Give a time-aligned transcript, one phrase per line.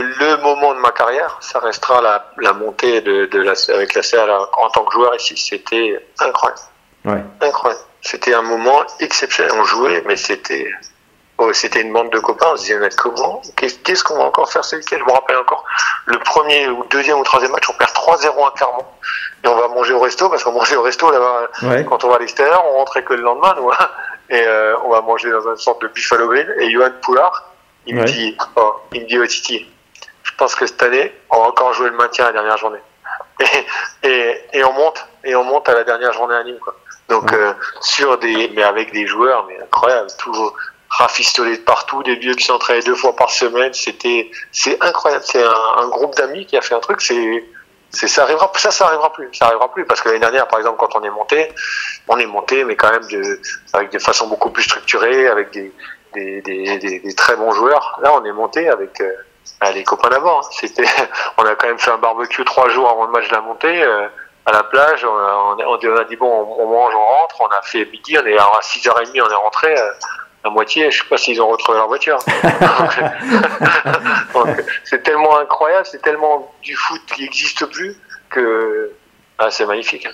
[0.00, 4.02] Le moment de ma carrière, ça restera la, la montée de, de la, avec la
[4.02, 5.36] CA en tant que joueur ici.
[5.36, 6.60] C'était incroyable.
[7.04, 7.24] Ouais.
[7.40, 7.82] Incroyable.
[8.02, 9.52] C'était un moment exceptionnel.
[9.56, 10.70] On jouait, mais c'était.
[11.38, 14.24] Oh, c'était une bande de copains, on se disait, mais comment Qu'est- Qu'est-ce qu'on va
[14.24, 14.96] encore faire ce week-end?
[15.00, 15.64] Je me rappelle encore,
[16.06, 18.84] le premier ou deuxième ou troisième match, on perd 3-0 à Clermont.
[19.44, 21.84] Et on va manger au resto, parce qu'on mangeait au resto là-bas, Ouais.
[21.84, 23.88] quand on va à l'extérieur, on rentrait que le lendemain, nous, hein.
[24.30, 26.52] Et euh, on va manger dans une sorte de Buffalo Grill.
[26.60, 27.50] Et Johan Poulard,
[27.86, 29.64] il me dit, oh, il me dit, oh Titi,
[30.38, 32.80] pense que cette année, on va encore jouer le maintien à la dernière journée.
[33.40, 36.74] Et, et, et on monte, et on monte à la dernière journée à Nîmes, quoi.
[37.08, 37.38] Donc, Ouais.
[37.38, 40.52] euh, sur des, mais avec des joueurs, mais incroyables, tout
[40.90, 45.24] rafistolés de partout, des vieux qui s'entraînaient deux fois par semaine, c'était, c'est incroyable.
[45.26, 47.44] C'est un, un groupe d'amis qui a fait un truc, c'est,
[47.90, 50.78] ça arrivera, ça, ça arrivera plus, ça arrivera plus, parce que l'année dernière, par exemple,
[50.78, 51.48] quand on est monté,
[52.08, 53.40] on est monté, mais quand même de,
[53.72, 55.72] avec de façon beaucoup plus structurée, avec des,
[56.14, 57.98] des, des, des, des très bons joueurs.
[58.02, 59.12] Là, on est monté avec, euh,
[59.60, 60.40] ah, les copains d'avant.
[60.40, 60.48] hein.
[60.50, 60.84] C'était,
[61.38, 63.82] on a quand même fait un barbecue trois jours avant le match de la montée.
[63.82, 64.06] euh,
[64.46, 67.04] à la plage, on a, on a- on a dit bon, on, on mange, on
[67.04, 67.36] rentre.
[67.40, 69.78] On a fait midi, on est à 6h30, on est rentré.
[69.78, 69.90] euh,
[70.44, 72.16] à moitié, je sais pas s'ils ont retrouvé leur voiture.
[74.84, 77.96] C'est tellement incroyable, c'est tellement du foot qui n'existe plus
[78.30, 78.92] que
[79.38, 80.06] ah, c'est magnifique.